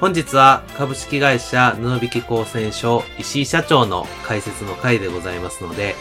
[0.00, 5.94] 本日は株式会社布引高専所石井社長の解説の回でございますので、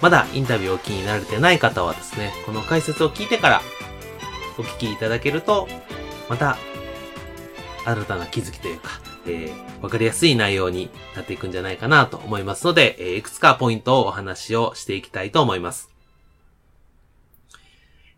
[0.00, 3.60] まだインタビューをお聞きになれてない方はですね、この解説を聞いてから
[4.58, 5.68] お聞きいただけると、
[6.28, 6.56] また
[7.84, 8.88] 新たな気づきというか、
[9.26, 15.90] えー、わかりやすい内容になっていくんじゃないかなと思いますので、えー、いくつかポイントをお話をしていきたいと思います。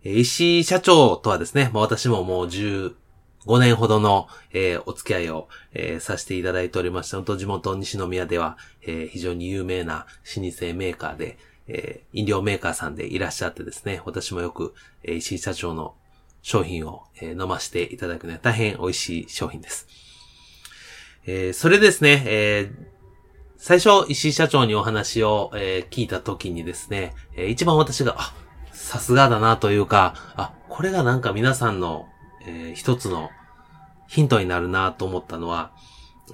[0.04, 2.48] 石井社長とはですね、まあ、私ももう
[3.46, 15.94] 5年ほどの、えー、お付き合いを、えー、させていただいておりまして、本当地元西宮では、えー、非常に有名な老舗メーカーで、え飲料メーカーさんでいらっしゃってですね、私もよく、え石井社長の
[16.42, 19.86] 商品を、え飲ませていただくのは大変美味しい商品です。
[21.24, 22.72] えそれですね、え
[23.56, 28.34] 最初、石井社長にお話を、え聞いた時にですね、え一番私が、あ、
[28.72, 32.08] さすがだなというか、あ、これがなんか皆さんの、
[32.46, 33.30] えー、一つの
[34.08, 35.72] ヒントになるなと思ったのは、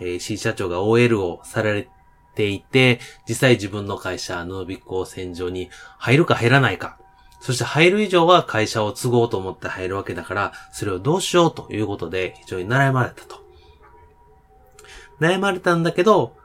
[0.00, 1.88] えー、C 社長が OL をされ
[2.34, 6.98] ていて、実際自分の会社、ノービック戦場に入るか入らないか。
[7.40, 13.42] そして入る以上は会社を継ごうと思って入るわけだから、それをどうしようということで非常に悩まれたと。
[15.20, 16.36] 悩まれたんだけど、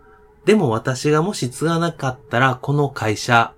[0.46, 3.54] でも私がもし継がなかったら、この会社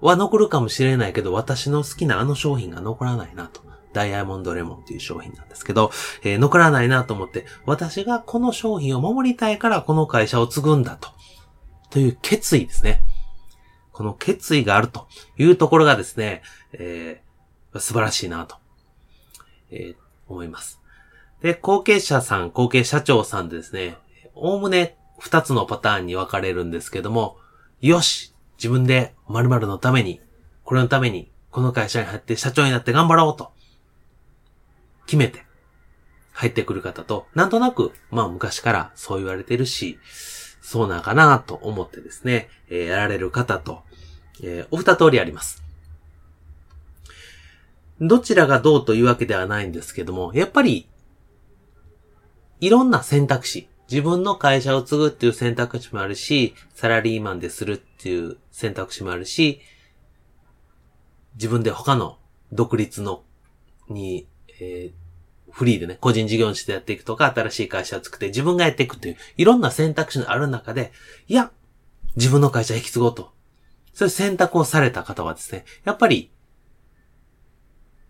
[0.00, 3.65] は残るかもしれないけど、私の好きなあの商品が残らないなと。
[3.96, 5.90] ダイヤモンドレモンっていう商品なんですけど、
[6.22, 11.08] えー、残らないなと思って、私がこの商品を守りたいからこの会社を継ぐんだと。
[11.88, 13.00] という決意ですね。
[13.92, 15.08] この決意があると
[15.38, 16.42] いうところがですね、
[16.74, 18.56] えー、素晴らしいなと、
[19.70, 19.96] えー、
[20.28, 20.82] 思います。
[21.40, 23.96] で、後継者さん、後継社長さんでですね、
[24.34, 27.38] おおむね二つのパターンに分かれるんですけども、
[27.80, 30.20] よし自分で〇〇のために、
[30.64, 33.55] これのために、この会社に入って社長になって頑張ろうと、
[35.06, 35.44] 決めて、
[36.32, 39.98] 入ってくる方と、なんとなく、まあ昔からそう言われてるし、
[40.60, 43.84] そうなんかなと思ってですね、えー、やられる方と、
[44.42, 45.62] えー、お二通りあります。
[48.00, 50.88] どちらがどうというわけではないんですけども、やっぱり、
[52.60, 59.60] いろんな選択肢、自分の会社を継ぐっていう選択肢もあるし、サラリーマンでするっていう選択肢もあるし、
[61.36, 62.18] 自分で他の
[62.52, 63.22] 独立の、
[63.88, 64.26] に、
[64.60, 70.92] えー、フリーでね、個人事業主でやっていくとか、新しい会社を作って自分がやっていくっていう、いろんな選択肢のある中で、
[71.28, 71.50] いや、
[72.16, 73.32] 自分の会社引き継ごうと。
[73.94, 76.30] そういう選択をされた方はですね、やっぱり、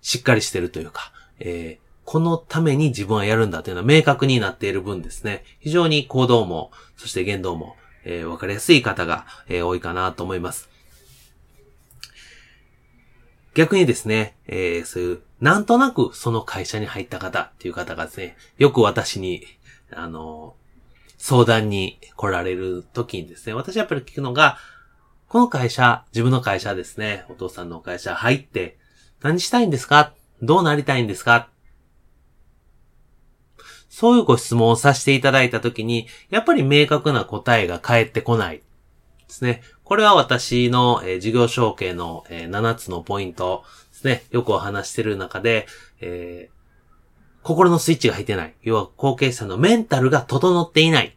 [0.01, 10.69] しっかりしてるというか、えー、このために自分はやるんだというのは明確になっている分ですね、非常に行動も、そして言動も、えー、わかりやすい方が、えー、多いかなと思います。
[13.55, 19.45] 逆にですね、えー、そういう、なんとなくその会社に入った方っていう方がですね、よく私に、
[19.93, 20.55] あの、
[21.19, 24.59] 相談に来られる時にですね、私やっぱり聞くのが、
[25.29, 28.79] この会社、自分の会社ですね、お父さんの会社入って、
[29.23, 30.13] 何したいんですか？
[30.43, 31.49] どうなりたいんですか？
[33.89, 38.59] そういうご質問をさせていただいたときに、やっぱり明確な答えが返ってこない。
[38.59, 38.63] で
[39.29, 39.63] すね。
[39.85, 43.65] これは私の、えー、事業承継の、えー、7つのポイント。
[43.97, 44.25] ですね。
[44.31, 45.67] よくお話してる中で、
[46.01, 48.55] えー、心のスイッチが入ってない。
[48.63, 51.17] 要は後継者のメンタルが整っていない。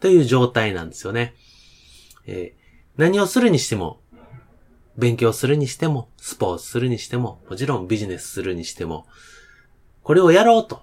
[0.00, 1.34] という状態なんですよね。
[2.26, 4.00] えー、何をするにしても、
[4.96, 9.06] 勉強するにしても、スポーツするにしても、もちろんビジネスするにしても、
[10.02, 10.82] これをやろうと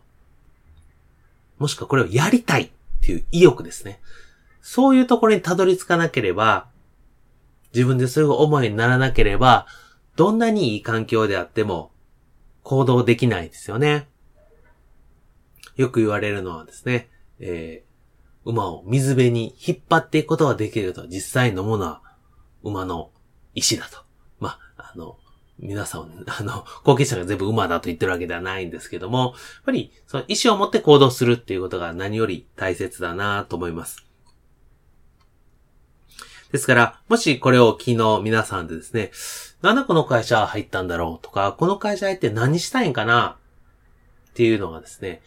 [1.59, 2.69] もしくはこれをやりたいっ
[3.01, 3.99] ていう意欲ですね。
[4.61, 6.67] そういうところにたどり着かなければ、
[7.73, 9.67] 自分でそういう思いにならなければ、
[10.17, 11.91] どんなにいい環境であっても
[12.63, 14.07] 行動できないですよね。
[15.75, 17.07] よく言われるのはですね、
[17.39, 22.01] えー、馬を水辺に引っ張っていくことができると、実際のものは
[22.63, 23.11] 馬の
[23.53, 23.99] 石だと。
[24.39, 25.19] まあ、あの、
[25.59, 29.33] 皆さん、あの、後継者が全部馬だと言ってるわけではないんですけども、やっ
[29.65, 34.06] ぱり、その意思を持って行動するっていうことが何より大切だなと思います。
[36.51, 39.11] ですから、もしこれを昨日皆さんでですね、
[39.61, 43.37] なんでこの会社入ったんだろうとか、この会社入って何したいんかな
[44.29, 45.21] っていうのがですね、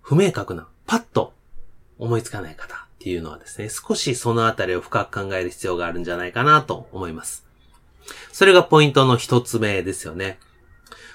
[0.00, 1.32] 不明確な、パッと
[1.98, 7.46] 思いつかない方っていうのはですね、少しそのあたりを深く考える必要があるんじゃないかなと思います。
[8.32, 10.38] それがポイントの一つ目ですよね。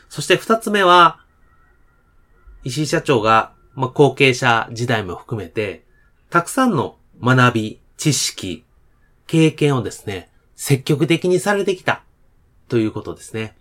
[0.10, 1.20] そして二つ目は、
[2.64, 5.86] 石井社長が、まあ、後継者時代も含めて、
[6.30, 8.66] たくさんの学び、知識、
[9.28, 12.04] 経験をですね、積極的にされてきた
[12.68, 13.56] ということですね。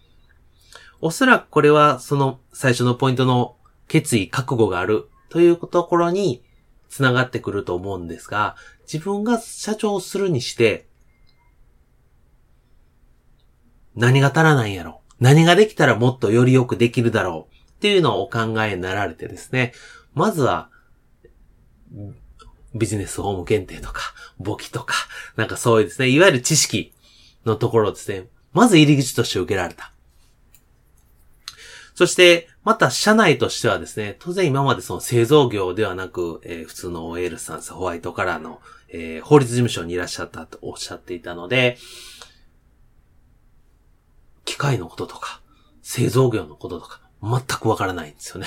[1.01, 3.57] おそらくこれはその最初のポイントの
[3.89, 6.43] 決意、覚悟があるというところに
[6.89, 8.57] 繋がってくると思うんですが、
[8.91, 10.87] 自分が社長をするにして、
[13.95, 19.73] 何が足らないんやろ何ができたらもっとよりよくできるだろうっていうのをお考えになられてですね、
[20.15, 20.71] まずは、
[22.75, 24.94] ビジネスホーム検定とか、簿記とか、
[25.37, 26.93] なんかそういうですね、いわゆる知識
[27.44, 29.93] のところですね、まず入り口として受けられた。
[31.94, 41.77] そして、また社内としてはですね、当然今までその製造業ではなく、えー、普通の OL さん、ホワイトカラーの、えー、法律事務所にいらっしゃったとおっしゃっていたので、
[44.44, 45.41] 機械のこととか、
[45.82, 48.47] 製造業のこととか、全くわからないんですよね。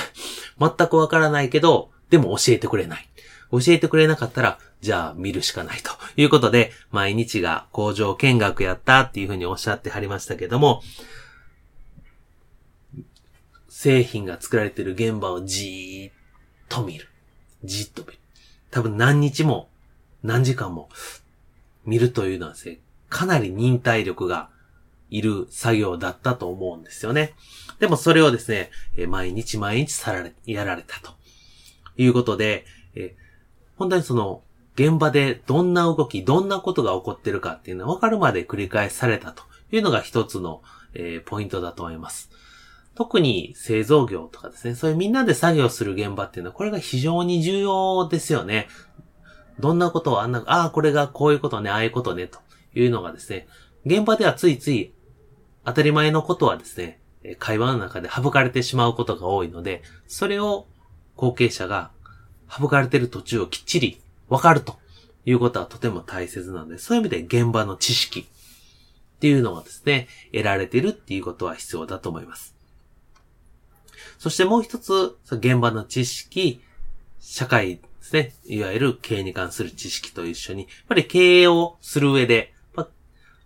[0.60, 3.08] 全くわからないけど、でも教えてくれない。
[3.52, 10.82] 教えてくれなかったら、じゃあ見るしかないということで、毎日が工場見学やったっていうふうにおっしゃってはりましたけども、
[13.70, 16.14] 製品が作られている現場をじーっ
[16.68, 17.08] と見る。
[17.64, 18.20] じっと見る。
[18.72, 19.70] 多分何日も
[20.24, 20.90] 何時間も
[21.86, 22.80] 見るというのはですね、
[23.10, 24.50] かなり忍耐力が
[25.10, 27.34] いる作業だったと思うんですよね。
[27.80, 28.72] でもそれをですね、
[29.08, 31.12] 毎日毎日さられ、やられたと
[31.98, 32.66] いうことで、
[32.96, 33.16] え
[33.78, 34.44] 本当にその、
[34.76, 40.62] 現場でどんな動き、どんなことが起こってるかっていうのは分かるまで繰り返されたというのが一つの、
[40.94, 42.30] えー、ポイントだと思います。
[42.94, 48.68] 特に製造業とかですね、そういうみんなで作業する現場っていうのは、これが非常に重要ですよね。
[49.60, 52.40] どんなことをあんな、ああ、これがこういうことね、ああいうことね、と
[52.76, 53.48] いうのがですね、
[53.86, 54.94] 現場ではついつい
[55.66, 57.00] 当たり前のことはですね、
[57.40, 60.68] 会話の中で省かれてしまうことが多いので、それを
[61.16, 61.92] 後継者が
[62.50, 64.78] 省かれてる途中をきっちりわかると
[65.26, 68.22] いうことはとても大切なので、そういう意味で現場の知識
[69.18, 72.56] っていうのがですね、得られてるっていうことは必要だと思います。
[74.20, 76.62] そしてもう一つ、現場の知識、
[77.20, 82.54] 社会ですね、いわゆる経営に関する知識と一緒に、やっぱり経営をする上で、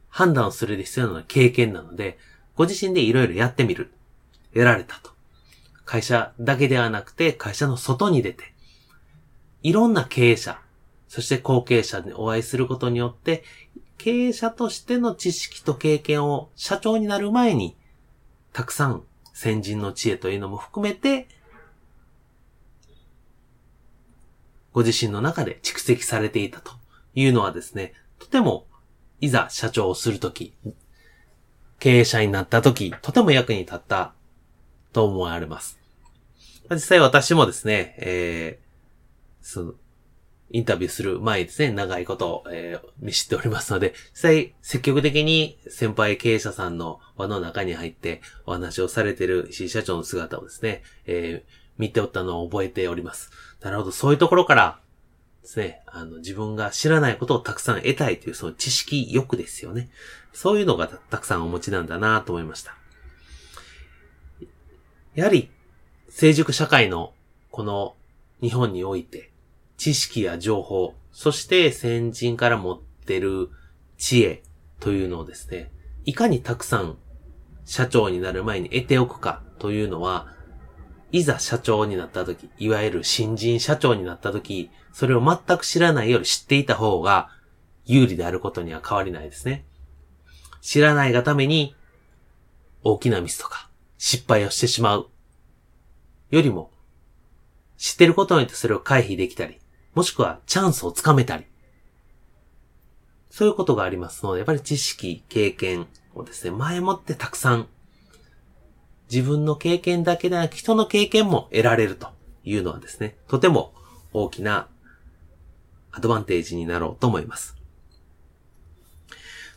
[0.10, 2.20] 判断をする必要なのは経験なので、
[2.56, 3.92] ご自身でいろいろやってみる。
[4.54, 5.12] 得られたと。
[5.86, 8.51] 会社だけではなくて、会社の外に出て、
[9.64, 10.60] いろんな経営者、
[11.08, 13.44] そして後継者にお会いすることによって、
[13.98, 17.76] 経営者としての知識と経験を社長になる前に、
[18.54, 19.04] たくさん
[19.34, 21.28] 先人の知恵というのも含めて、
[24.74, 26.72] ご自身の中で蓄積されていたと
[27.14, 28.68] いうのはですね、とても、
[29.20, 30.54] いざ社長をするとき、
[31.80, 34.14] 経営者になったとき、とても役に立った
[34.94, 35.80] と思われます。
[36.70, 38.71] 実際私もですね、えー、
[39.42, 39.74] その、
[40.54, 53.32] インタビューする前ですね、長いことを、えー、見知っておりますので、実際積極的に先輩経営者さんの輪の中に入ってお話をされている石井社長の姿をですね、えー、見ておったのを覚えております。
[53.62, 54.80] なるほど、そういうところから
[55.42, 59.90] ですね、あの、自分が知らないことをたくさん得たいというその知識欲ですよね。
[60.34, 62.76] そういうのがたくさんお持ちなんだなと思いました。
[65.16, 65.50] やはり、
[66.10, 67.14] 成熟社会の
[67.52, 67.96] この
[68.42, 69.31] 日本において、
[69.82, 73.50] 知識や情報、そして先人から持ってる
[73.98, 74.44] 知恵
[74.80, 75.72] というのをですね、
[76.06, 77.00] いかにたくさん
[77.66, 80.28] 社長になる前に得ておくかというのは、
[81.12, 87.30] いざ社長になった時、いわゆる新人社長になった時、それを全く知らないより知っていた方が
[87.86, 89.66] 有利であることには変わりないですね。
[90.62, 91.76] 知らないがために
[92.84, 95.10] 大きなミスとか失敗をしてしまう
[96.30, 96.70] よりも
[97.78, 99.58] 知ってることによってそれを回避できたり、
[99.94, 101.46] もしくはチャンスをつかめたり。
[103.30, 107.68] そういうことがありますので、やっぱり知識、経験をですね、前もってたくさん、
[109.12, 112.10] 自分の経験だけでなく人の経験も得られると
[112.44, 113.74] いうのはですね、とても
[114.14, 114.68] 大きな
[115.92, 117.56] アドバンテージになろうと思います。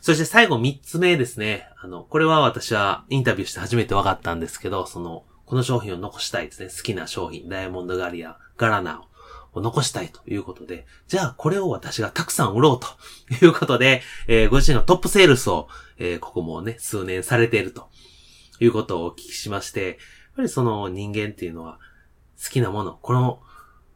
[0.01, 1.67] そして最後三つ目ですね。
[1.81, 6.69] あの、これは私はインタビューして初めて分かったんですけど、その、この商品を残したいですね。
[6.69, 9.05] 好きな商品、ダイヤモンドガリア、ガラナを
[9.61, 12.79] 残したいということで、じゃあこれを私がたくさん売ろう
[13.39, 17.89] ということで、えー、ご自身のトップセールスを、えー、ここもね、数年されていると
[18.59, 19.97] いうことをお聞きしまして、やっ
[20.37, 21.79] ぱりその人間っていうのは
[22.43, 23.41] 好きなもの、この、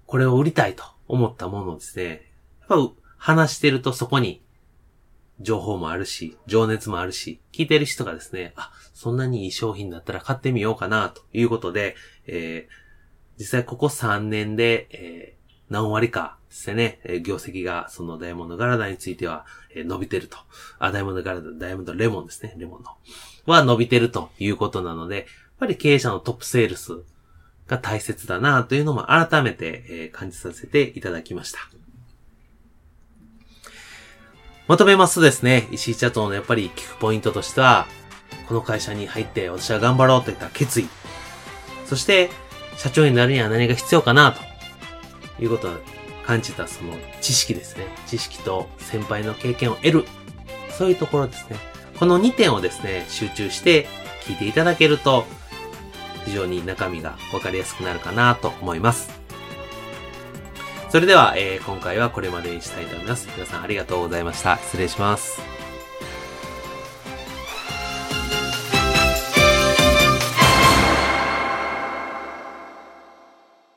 [0.05, 2.31] これを売りたいと思ったものですね、
[2.69, 4.41] やっぱ話してるとそこに
[5.39, 11.95] 情報もあるし、情熱もあるし、聞いてる人がですね、あ、そんなにいい商品だったら買ってみようかな、ということで、
[12.27, 15.38] えー、実際ここ3年で、え、
[15.69, 20.37] 何割かですね、えー、業績がそのダイヤモンドガラダについては、えー、伸びてると。
[20.79, 22.91] あ、ダイヤモンドガラダ、ダイヤモンドレモンですね、レモンの。
[23.45, 25.25] は伸びてるということなので、やっ
[25.59, 27.03] ぱり経営者のトップセールス
[27.67, 31.59] が大切だなというのも改めて、えー、感じさせていただきました。
[34.67, 37.87] まとめますとですね、石井社長のやっぱり聞くポイントとしては、
[38.47, 40.87] この会社に入って私は頑張ろうといった決意。
[41.85, 42.29] そして、
[42.77, 44.48] 社長になるには何が必要かなと
[45.41, 45.71] いうことを
[46.25, 47.85] 感じたその知識ですね。
[48.07, 50.05] 知識と先輩の経験を得る。
[50.71, 51.57] そういうところですね。
[51.97, 53.87] この2点をですね、集中して
[54.23, 55.25] 聞いていただけると、
[56.25, 59.19] 非常に中身がわかりやすくなるかなと思います。
[60.89, 63.27] それでは、えー、今回はこれまでにしたいと思います。
[63.35, 64.57] 皆さんありがとうございました。
[64.57, 65.58] 失礼します。